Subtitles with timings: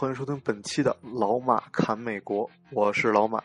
[0.00, 3.42] 欢迎收听本期的老马侃美国，我是老马。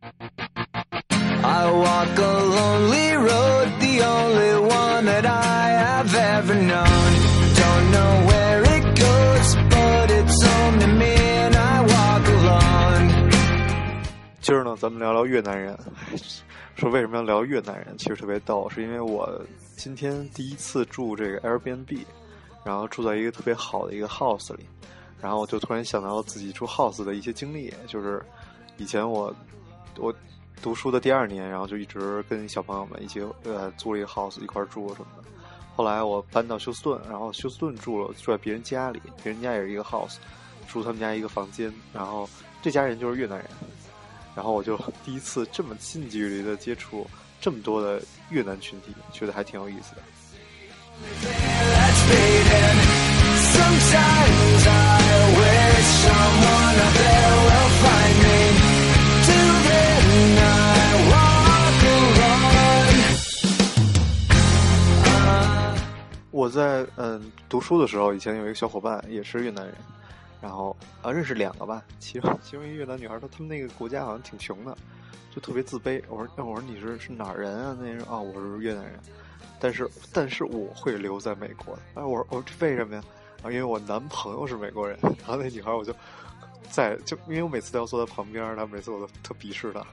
[0.00, 6.86] I walk a lonely road, the only one that I have ever known.
[7.54, 13.30] Don't know where it goes, but it's only me and I walk alone.
[14.40, 15.78] 今儿呢，咱们聊聊越南人。
[16.74, 17.94] 说为什么要聊越南人？
[17.98, 19.28] 其实特别逗，是因为我
[19.76, 21.98] 今天第一次住这个 Airbnb，
[22.64, 24.66] 然后住在一个特别好的一个 house 里，
[25.22, 28.20] 然后我就突然想到了自己住 house 的一些经历，就是
[28.76, 29.32] 以前我
[29.96, 30.12] 我
[30.60, 35.22] 读书的第二年，然后就一直跟小朋友们一起呃租了一个 house 一块住什么的。
[35.76, 40.16] 后来我搬到休斯顿，然后休斯顿住了住在别人家里，别人家也是一个 house，
[40.68, 42.28] 住他们家一个房间，然后
[42.60, 43.46] 这家人就是越南人。
[44.34, 47.06] 然后我就第一次这么近距离的接触
[47.40, 50.02] 这么多的越南群体，觉得还挺有意思的。
[66.30, 69.74] 我在嗯读书的时候，以前有一个小伙伴也是越南人。
[70.40, 74.76] 然后啊，认识两个吧，其中其中一个越南女孩，她他们那个国家好像挺穷的，
[75.32, 76.02] 就特别自卑。
[76.08, 77.76] 我说，我说你是是哪儿人啊？
[77.80, 78.98] 那人啊，我是越南人，
[79.60, 81.78] 但是但是我会留在美国。
[81.94, 83.02] 哎，我说我说为什么呀？
[83.42, 84.98] 啊，因为我男朋友是美国人。
[85.02, 85.94] 然后那女孩我就
[86.70, 89.84] 在就因为我每次都要坐在旁边，她每次我都特鄙视她。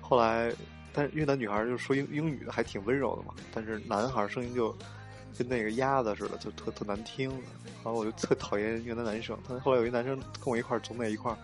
[0.00, 0.52] 后来，
[0.92, 4.74] 但是越南女孩就说英英语的还挺温柔的嘛，但是男孩声音就。
[5.36, 7.30] 跟那个鸭子似的，就特特难听。
[7.30, 9.38] 然后我就特讨厌越南男生。
[9.46, 11.38] 他后来有一男生跟我一块儿总在一块儿，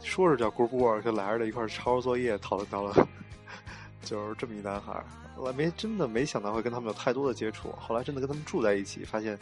[0.00, 3.08] 说是叫姑姑，就来着一块儿抄作业，讨论讨论，
[4.04, 5.04] 就是这么一男孩儿。
[5.36, 7.72] 我没真的没想到会跟他们有太多的接触。
[7.80, 9.36] 后来真的跟他们住在一起，发现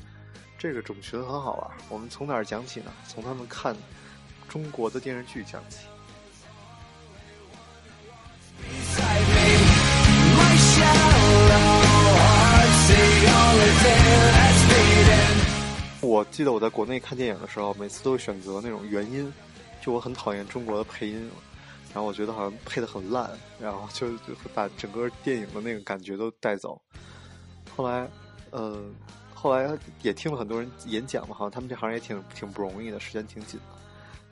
[0.59, 1.71] 这个种群很好玩。
[1.89, 2.93] 我们从哪儿讲起呢？
[3.07, 3.77] 从他们看
[4.48, 5.78] 中国的电视剧讲起。
[16.00, 19.33] 我记得我在国内看电影的时候，每次都会选择那种原音，
[19.83, 21.31] 就我很讨厌中国的配音，
[21.93, 23.31] 然后我觉得好像配的很烂，
[23.61, 26.81] 然后就就会把整个电影的那个感觉都带走。
[27.77, 28.09] 后来，
[28.50, 28.83] 呃，
[29.41, 33.78] 后来也听了很多人演讲嘛，好像他们这行也挺挺不容易的，时间挺紧的。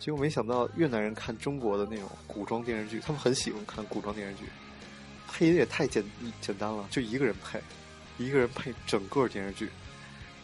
[0.00, 4.46] 结果没想到越南人看中国的那种古装电视剧，他们很喜欢看古装电视剧，
[5.28, 6.02] 配音也太简
[6.40, 7.62] 简单了，就一个人配。
[8.18, 9.68] 一个人配整个电视剧，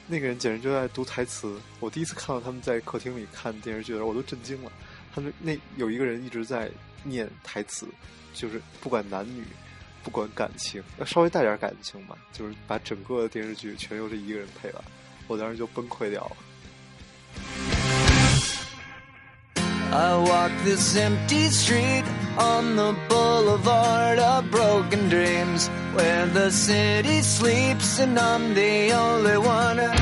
[0.06, 1.58] 那个人简直就在读台词。
[1.80, 4.70] 我第一次看到他们在客厅里看电视剧的时候，我都震惊了。
[5.14, 6.70] 他们那有一个人一直在
[7.02, 7.88] 念台词，
[8.34, 9.42] 就是不管男女，
[10.02, 14.82] 不管感情，要稍微带点感情吧，就是把整个的电视剧全由这一个人配完。
[15.28, 16.36] 我当时就崩溃掉了。
[19.94, 22.04] I walk this empty street
[22.38, 29.94] on the boulevard of broken dreams where the city sleeps and I'm the only one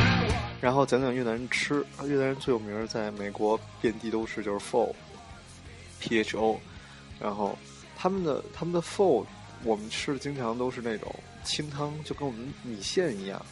[0.61, 6.61] 然后讲讲越南人吃，越南人最有名在美国遍地都是就是 pho，p h o，
[7.19, 7.59] 然后
[7.97, 9.27] 他们的他们的 pho
[9.65, 13.45] 我们吃的经常都是那种清汤，就跟我们米线一样，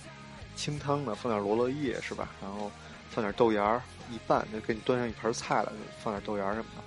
[0.56, 2.30] 清汤的放点罗勒叶是吧？
[2.40, 2.70] 然后。
[3.10, 3.82] 放点豆芽儿
[4.12, 5.72] 一拌，就给你端上一盘菜了。
[6.04, 6.82] 放点豆芽什么的，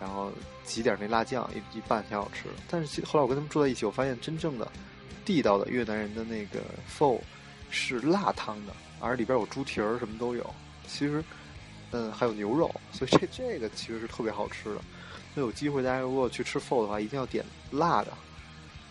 [0.00, 0.32] 然后
[0.64, 2.54] 挤点那辣酱一一拌，挺好吃的。
[2.68, 4.70] 但是后来我跟他们住在一起，我发现真正的
[5.24, 6.60] 地道的越南人的那个
[6.90, 7.20] pho
[7.70, 10.44] 是辣汤的，而里边有猪蹄儿什么都有。
[10.88, 11.22] 其实，
[11.92, 14.80] 嗯，还有牛肉，所以这这个其实是特别好吃的。
[15.36, 18.12] 那有机会大家如果去吃 pho 的话，一定要点辣的，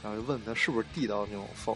[0.04, 1.74] 然后就问他是不是地道那种饭。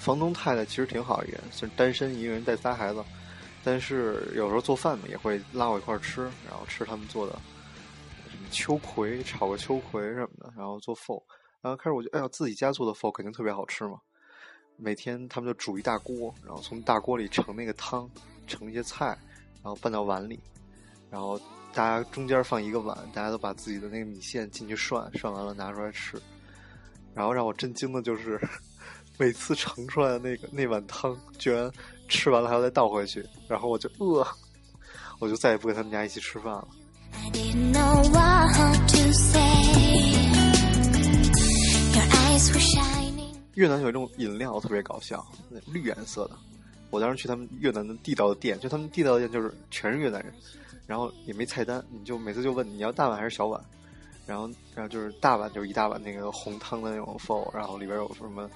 [0.00, 3.04] 房东太太其实挺好一个人，虽然单身一个人带仨孩子，
[3.62, 7.38] 但是有时候做饭嘛也会拉我一块儿吃，然后吃他们做的
[8.30, 11.22] 什么秋葵，炒个秋葵什么的，然后做 f
[11.60, 13.98] 然后开始我就哎呀自己家做的 f 肯定特别好吃嘛，
[14.76, 18.08] 每天他们就煮一大锅，然后从大锅里盛那个汤，
[18.46, 19.18] 盛一些菜，
[19.62, 20.38] 然后拌到碗里，
[21.10, 21.40] 然后
[21.72, 26.20] 大家中间放一个碗，大家都把自己的那个米线进去涮，涮完了拿出来吃，
[27.14, 28.40] 然后让我震惊的就是。
[29.20, 31.68] 每次盛出来的那个那碗汤，居然
[32.06, 34.24] 吃完了还要再倒回去，然后我就饿，
[35.18, 36.68] 我就再也不跟他们家一起吃饭了。
[43.54, 45.26] 越南有一种饮料特别搞笑，
[45.66, 46.38] 绿颜色的。
[46.90, 50.32] 我当时去他们越南的地道的店，就他们地道的店就是全是越南人，
[50.86, 53.62] 然后也没菜单，你就每次就问你要大碗还是小碗，
[54.26, 58.48] 然后然后就是大碗就是一大碗那个红汤的那种 f o 然后里边有什么。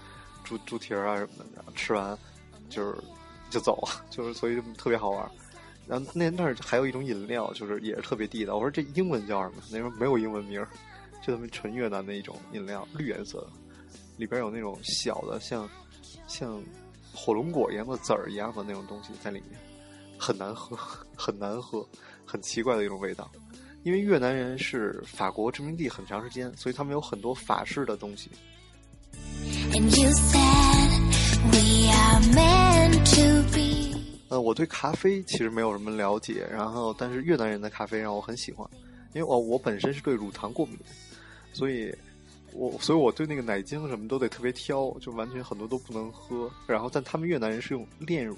[0.44, 2.18] 猪猪蹄儿啊什么的，然后吃完
[2.68, 2.98] 就是
[3.48, 3.80] 就走，
[4.10, 5.30] 就是所以就特别好玩。
[5.86, 8.56] 然后那那儿还有一种饮料，就是也是特别地道。
[8.56, 9.62] 我说这英文叫什么？
[9.70, 10.60] 那时候没有英文名，
[11.24, 13.50] 就他们纯越南的一种饮料，绿颜色的，
[14.16, 15.66] 里边有那种小的像
[16.26, 16.60] 像
[17.14, 19.60] 火龙果一样的籽儿一样的那种东西在里面，
[20.18, 20.76] 很难喝，
[21.16, 21.86] 很难喝，
[22.24, 23.30] 很奇怪的一种味道。
[23.82, 28.30] 因为越南人是法国殖民地很长时间，所以他们有很多法式的东西。
[34.28, 38.66] 呃，我对咖啡其实没有什么了解，然后但是越南人的咖啡让我很喜欢，
[39.14, 40.78] 因为我我本身是对乳糖过敏，
[41.52, 41.92] 所以
[42.54, 46.50] 我所以我对那个奶精什么都得特别挑，就完全很多都不能喝。
[46.66, 48.36] 然后但他们越南人是用炼乳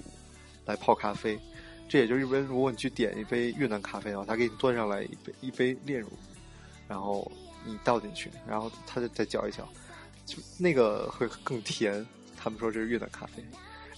[0.65, 1.39] 来泡咖啡。
[1.87, 6.09] 这也就是因为，如果你去点一杯越南咖啡的话，他给你端上来一杯一杯炼乳，
[6.87, 7.31] 然后
[7.63, 9.67] 你倒进去，然后他就再搅一搅，
[10.25, 12.03] 就那个会更甜。
[12.35, 13.33] 他们说这是越南咖啡，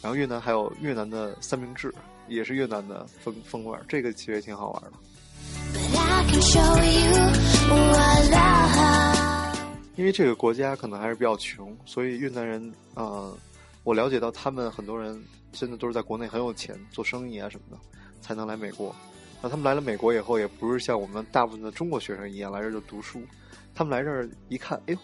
[0.02, 1.94] 然后越南还有越南的三明治，
[2.28, 4.92] 也是越南的风风味儿，这个其实也挺好玩的。
[9.98, 13.38] 因为这个国家可能还是比较穷，所以越南人，呃，
[13.84, 15.22] 我了解到他们很多人。
[15.54, 17.82] 真的都是在国内很有钱，做生意啊什么的，
[18.22, 18.94] 才能来美国。
[19.42, 23.24] 那他们来了美国以后，也不是像我们大部分的中国学生一样来这儿就读书。
[23.74, 25.00] 他们来这儿一看，哎呦，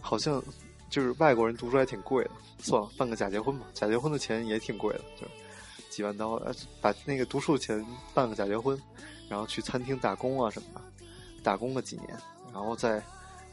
[0.00, 0.42] 好像
[0.88, 2.30] 就是外国人读书还挺贵的。
[2.60, 5.26] 算了，办个假结婚吧，假结婚的钱也挺贵的，就
[5.90, 6.34] 几万刀。
[6.36, 7.84] 呃，把那个读书的钱
[8.14, 8.80] 办个假结婚，
[9.28, 10.80] 然后去餐厅打工啊什么的，
[11.42, 12.16] 打工个几年，
[12.54, 13.02] 然后再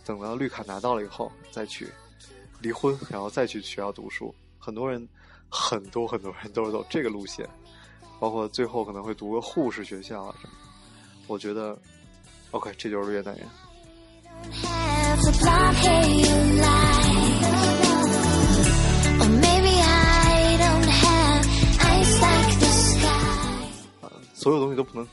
[0.06, 1.88] 等到绿卡拿到了以后，再去
[2.60, 4.34] 离婚，然后再去学校读书。
[4.60, 5.08] 很多人。
[5.54, 7.46] 很多很多人都是走这个路线，
[8.22, 10.54] 包括最后可能会读个护士学校啊什么。
[11.28, 11.78] 我觉得
[12.52, 13.46] ，OK，这就是越南人。
[24.34, 25.06] 所有东西都不能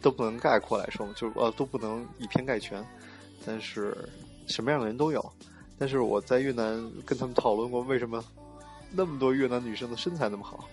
[0.00, 2.80] 都不能概括来说，就是呃都不能以偏概全。
[3.44, 4.08] 但是
[4.50, 5.32] 什么样的人都有。
[5.78, 8.22] 但是我在越南跟他们讨论过为什么。
[8.92, 10.68] 那么多越南女生的身材那么好，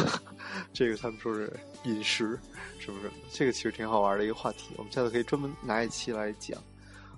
[0.70, 1.50] 这个他们说是
[1.84, 2.38] 饮食，
[2.78, 3.10] 是不是？
[3.32, 6.62] 这个其实挺好玩的一个话题，我们下次可以专门拿一期来讲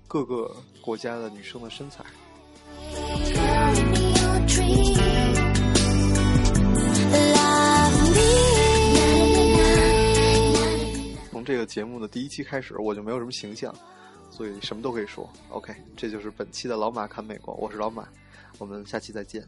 [0.07, 2.05] 各个国家的女生的身材。
[11.33, 13.75] 从这个节目的第一期开始，我就没有什么形象，
[14.37, 15.27] 所以什么都可以说。
[15.49, 18.07] Ok 这就是本期的老马看美国我是老马
[18.59, 19.43] 我们下期再见。